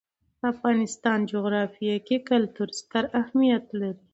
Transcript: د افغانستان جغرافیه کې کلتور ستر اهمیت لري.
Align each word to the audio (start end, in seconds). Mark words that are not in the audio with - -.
د 0.39 0.41
افغانستان 0.53 1.17
جغرافیه 1.31 1.97
کې 2.07 2.17
کلتور 2.29 2.69
ستر 2.79 3.03
اهمیت 3.21 3.65
لري. 3.79 4.03